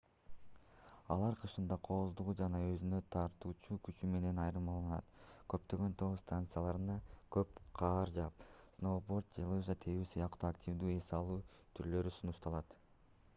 алар 1.15 1.35
кышында 1.41 1.75
кооздугу 1.87 2.33
жана 2.39 2.61
өзүнө 2.69 3.01
тартуучу 3.15 3.77
күчү 3.89 4.09
менен 4.15 4.41
айырмаланат 4.45 5.19
көптөгөн 5.55 5.93
тоо 6.01 6.09
станцияларына 6.23 6.95
көп 7.39 7.61
кар 7.83 8.13
жаап 8.19 8.45
сноуборд 8.79 9.33
же 9.41 9.47
лыжа 9.55 9.77
тебүү 9.89 10.09
сыяктуу 10.17 10.51
активдүү 10.55 10.95
эс 10.99 11.15
алуу 11.23 11.39
түрлөрү 11.79 12.15
сунушталат 12.21 12.79